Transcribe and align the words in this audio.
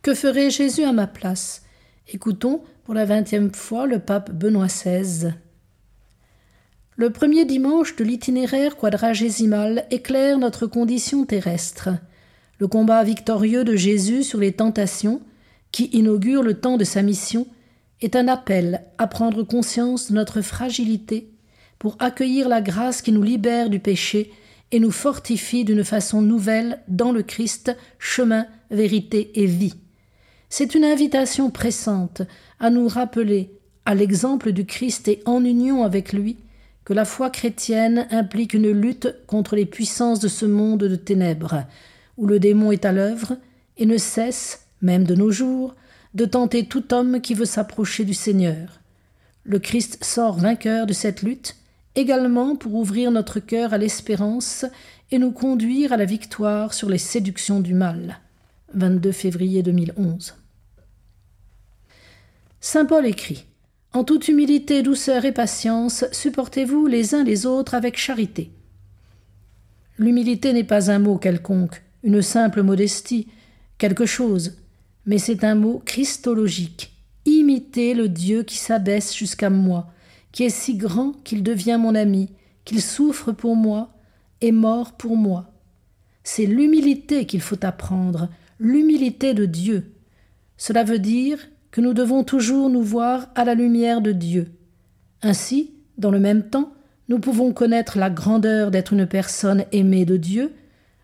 Que 0.00 0.14
ferait 0.14 0.50
Jésus 0.50 0.84
à 0.84 0.92
ma 0.92 1.08
place? 1.08 1.62
Écoutons 2.06 2.62
pour 2.84 2.94
la 2.94 3.04
vingtième 3.04 3.52
fois 3.52 3.84
le 3.84 3.98
pape 3.98 4.30
Benoît 4.30 4.68
XVI. 4.68 5.34
Le 6.94 7.10
premier 7.10 7.44
dimanche 7.44 7.96
de 7.96 8.04
l'itinéraire 8.04 8.76
quadragésimal 8.76 9.86
éclaire 9.90 10.38
notre 10.38 10.68
condition 10.68 11.26
terrestre. 11.26 11.88
Le 12.60 12.68
combat 12.68 13.02
victorieux 13.02 13.64
de 13.64 13.74
Jésus 13.74 14.22
sur 14.22 14.38
les 14.38 14.52
tentations, 14.52 15.20
qui 15.72 15.86
inaugure 15.86 16.44
le 16.44 16.54
temps 16.54 16.76
de 16.76 16.84
sa 16.84 17.02
mission, 17.02 17.48
est 18.00 18.14
un 18.14 18.28
appel 18.28 18.84
à 18.98 19.08
prendre 19.08 19.42
conscience 19.42 20.12
de 20.12 20.14
notre 20.14 20.42
fragilité 20.42 21.28
pour 21.80 21.96
accueillir 21.98 22.48
la 22.48 22.60
grâce 22.60 23.02
qui 23.02 23.10
nous 23.10 23.24
libère 23.24 23.68
du 23.68 23.80
péché 23.80 24.32
et 24.70 24.78
nous 24.78 24.92
fortifie 24.92 25.64
d'une 25.64 25.84
façon 25.84 26.22
nouvelle 26.22 26.82
dans 26.86 27.10
le 27.10 27.24
Christ, 27.24 27.76
chemin, 27.98 28.46
vérité 28.70 29.42
et 29.42 29.46
vie. 29.46 29.74
C'est 30.50 30.74
une 30.74 30.84
invitation 30.84 31.50
pressante 31.50 32.22
à 32.58 32.70
nous 32.70 32.88
rappeler, 32.88 33.50
à 33.84 33.94
l'exemple 33.94 34.52
du 34.52 34.64
Christ 34.64 35.08
et 35.08 35.22
en 35.26 35.44
union 35.44 35.84
avec 35.84 36.12
lui, 36.12 36.36
que 36.84 36.94
la 36.94 37.04
foi 37.04 37.28
chrétienne 37.28 38.06
implique 38.10 38.54
une 38.54 38.70
lutte 38.70 39.14
contre 39.26 39.56
les 39.56 39.66
puissances 39.66 40.20
de 40.20 40.28
ce 40.28 40.46
monde 40.46 40.84
de 40.84 40.96
ténèbres, 40.96 41.64
où 42.16 42.26
le 42.26 42.40
démon 42.40 42.72
est 42.72 42.86
à 42.86 42.92
l'œuvre 42.92 43.36
et 43.76 43.84
ne 43.84 43.98
cesse, 43.98 44.66
même 44.80 45.04
de 45.04 45.14
nos 45.14 45.30
jours, 45.30 45.74
de 46.14 46.24
tenter 46.24 46.64
tout 46.64 46.94
homme 46.94 47.20
qui 47.20 47.34
veut 47.34 47.44
s'approcher 47.44 48.04
du 48.04 48.14
Seigneur. 48.14 48.80
Le 49.44 49.58
Christ 49.58 50.02
sort 50.02 50.38
vainqueur 50.38 50.86
de 50.86 50.94
cette 50.94 51.22
lutte, 51.22 51.56
également 51.94 52.56
pour 52.56 52.74
ouvrir 52.74 53.10
notre 53.10 53.38
cœur 53.38 53.74
à 53.74 53.78
l'espérance 53.78 54.64
et 55.10 55.18
nous 55.18 55.32
conduire 55.32 55.92
à 55.92 55.98
la 55.98 56.06
victoire 56.06 56.72
sur 56.72 56.88
les 56.88 56.98
séductions 56.98 57.60
du 57.60 57.74
mal. 57.74 58.20
22 58.74 59.12
février 59.12 59.62
2011. 59.62 60.34
Saint 62.60 62.84
Paul 62.84 63.06
écrit 63.06 63.46
En 63.92 64.04
toute 64.04 64.28
humilité, 64.28 64.82
douceur 64.82 65.24
et 65.24 65.32
patience, 65.32 66.04
supportez-vous 66.12 66.86
les 66.86 67.14
uns 67.14 67.24
les 67.24 67.46
autres 67.46 67.74
avec 67.74 67.96
charité. 67.96 68.50
L'humilité 69.96 70.52
n'est 70.52 70.64
pas 70.64 70.90
un 70.90 70.98
mot 70.98 71.16
quelconque, 71.16 71.82
une 72.02 72.20
simple 72.20 72.62
modestie, 72.62 73.28
quelque 73.78 74.06
chose, 74.06 74.58
mais 75.06 75.18
c'est 75.18 75.44
un 75.44 75.54
mot 75.54 75.82
christologique. 75.84 76.92
Imiter 77.24 77.94
le 77.94 78.08
Dieu 78.08 78.42
qui 78.42 78.58
s'abaisse 78.58 79.16
jusqu'à 79.16 79.50
moi, 79.50 79.90
qui 80.30 80.44
est 80.44 80.50
si 80.50 80.76
grand 80.76 81.12
qu'il 81.24 81.42
devient 81.42 81.78
mon 81.80 81.94
ami, 81.94 82.28
qu'il 82.64 82.82
souffre 82.82 83.32
pour 83.32 83.56
moi, 83.56 83.94
est 84.40 84.52
mort 84.52 84.92
pour 84.92 85.16
moi. 85.16 85.50
C'est 86.22 86.46
l'humilité 86.46 87.24
qu'il 87.24 87.40
faut 87.40 87.64
apprendre, 87.64 88.28
l'humilité 88.58 89.34
de 89.34 89.46
Dieu. 89.46 89.92
Cela 90.56 90.84
veut 90.84 90.98
dire 90.98 91.38
que 91.70 91.80
nous 91.80 91.94
devons 91.94 92.24
toujours 92.24 92.70
nous 92.70 92.82
voir 92.82 93.28
à 93.34 93.44
la 93.44 93.54
lumière 93.54 94.00
de 94.00 94.12
Dieu. 94.12 94.50
Ainsi, 95.22 95.72
dans 95.96 96.10
le 96.10 96.20
même 96.20 96.48
temps, 96.48 96.72
nous 97.08 97.18
pouvons 97.18 97.52
connaître 97.52 97.98
la 97.98 98.10
grandeur 98.10 98.70
d'être 98.70 98.92
une 98.92 99.06
personne 99.06 99.64
aimée 99.72 100.04
de 100.04 100.16
Dieu, 100.16 100.52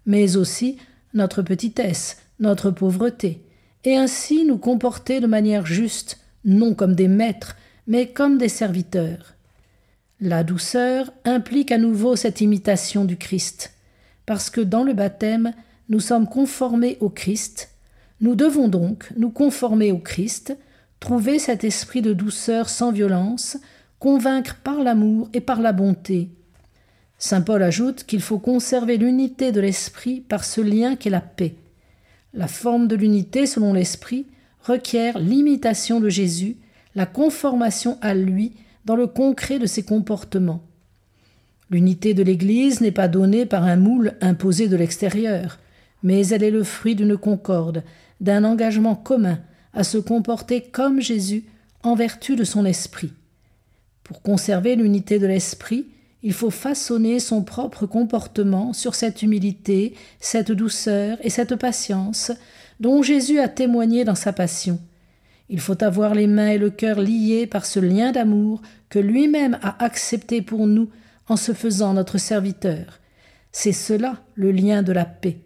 mais 0.07 0.37
aussi 0.37 0.79
notre 1.15 1.43
petitesse, 1.43 2.19
notre 2.41 2.71
pauvreté, 2.71 3.43
et 3.85 3.97
ainsi 3.97 4.45
nous 4.45 4.59
comporter 4.59 5.21
de 5.21 5.27
manière 5.27 5.67
juste, 5.67 6.21
non 6.45 6.75
comme 6.75 6.95
des 6.95 7.09
maîtres, 7.09 7.57
mais 7.87 8.09
comme 8.09 8.39
des 8.39 8.49
serviteurs. 8.49 9.35
La 10.21 10.45
douceur 10.45 11.13
implique 11.25 11.73
à 11.73 11.79
nouveau 11.79 12.17
cette 12.17 12.41
imitation 12.41 13.05
du 13.05 13.17
Christ, 13.17 13.75
parce 14.27 14.51
que 14.51 14.61
dans 14.61 14.85
le 14.85 14.93
baptême, 14.93 15.53
nous 15.89 16.01
sommes 16.01 16.29
conformés 16.29 16.97
au 17.01 17.09
Christ, 17.09 17.75
nous 18.21 18.35
devons 18.35 18.69
donc 18.69 19.11
nous 19.17 19.31
conformer 19.31 19.93
au 19.93 19.99
Christ, 19.99 20.57
trouver 21.01 21.39
cet 21.39 21.65
esprit 21.65 22.01
de 22.01 22.13
douceur 22.13 22.69
sans 22.69 22.93
violence, 22.93 23.59
convaincre 23.99 24.57
par 24.63 24.83
l'amour 24.83 25.29
et 25.35 25.41
par 25.41 25.61
la 25.61 25.73
bonté. 25.73 26.31
Saint 27.19 27.43
Paul 27.43 27.63
ajoute 27.63 28.05
qu'il 28.05 28.21
faut 28.21 28.39
conserver 28.39 28.97
l'unité 28.97 29.53
de 29.53 29.61
l'esprit 29.61 30.21
par 30.21 30.45
ce 30.45 30.61
lien 30.61 30.97
qu'est 30.97 31.11
la 31.11 31.21
paix. 31.21 31.55
La 32.33 32.49
forme 32.49 32.89
de 32.89 32.97
l'unité, 32.97 33.47
selon 33.47 33.73
l'Esprit, 33.73 34.27
requiert 34.63 35.19
l'imitation 35.19 36.01
de 36.01 36.09
Jésus, 36.09 36.57
la 36.95 37.07
conformation 37.07 37.99
à 38.01 38.15
lui 38.15 38.53
dans 38.85 38.97
le 38.97 39.07
concret 39.07 39.59
de 39.59 39.67
ses 39.67 39.85
comportements. 39.85 40.63
L'unité 41.71 42.13
de 42.13 42.23
l'Église 42.23 42.81
n'est 42.81 42.91
pas 42.91 43.09
donnée 43.09 43.47
par 43.47 43.65
un 43.65 43.77
moule 43.77 44.15
imposé 44.21 44.69
de 44.69 44.77
l'extérieur, 44.77 45.59
mais 46.05 46.29
elle 46.29 46.45
est 46.45 46.51
le 46.53 46.63
fruit 46.63 46.95
d'une 46.95 47.17
concorde, 47.17 47.83
d'un 48.21 48.45
engagement 48.45 48.95
commun 48.95 49.41
à 49.73 49.83
se 49.83 49.99
comporter 49.99 50.61
comme 50.61 51.01
Jésus 51.01 51.45
en 51.83 51.97
vertu 51.97 52.37
de 52.37 52.45
son 52.45 52.65
esprit. 52.65 53.13
Pour 54.05 54.23
conserver 54.23 54.77
l'unité 54.77 55.19
de 55.19 55.27
l'esprit, 55.27 55.87
il 56.23 56.33
faut 56.33 56.51
façonner 56.51 57.19
son 57.21 57.43
propre 57.43 57.87
comportement 57.87 58.73
sur 58.73 58.95
cette 58.95 59.23
humilité, 59.23 59.95
cette 60.21 60.53
douceur 60.53 61.19
et 61.23 61.31
cette 61.31 61.57
patience 61.57 62.31
dont 62.81 63.03
Jésus 63.03 63.41
a 63.41 63.49
témoigné 63.49 64.05
dans 64.05 64.15
sa 64.15 64.33
passion. 64.33 64.79
Il 65.49 65.61
faut 65.61 65.83
avoir 65.83 66.15
les 66.15 66.27
mains 66.27 66.49
et 66.49 66.59
le 66.59 66.71
cœur 66.71 67.01
liés 67.01 67.47
par 67.47 67.67
ce 67.67 67.81
lien 67.81 68.13
d'amour 68.13 68.61
que 68.89 68.99
lui-même 68.99 69.59
a 69.63 69.83
accepté 69.83 70.43
pour 70.43 70.67
nous 70.67 70.91
en 71.29 71.37
se 71.37 71.53
faisant 71.53 71.95
notre 71.95 72.19
serviteur. 72.19 73.01
C'est 73.53 73.73
cela 73.73 74.23
le 74.35 74.51
lien 74.51 74.83
de 74.83 74.93
la 74.93 75.05
paix. 75.05 75.39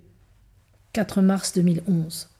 4 1.05 1.23
mars 1.23 1.53
2011. 1.53 2.38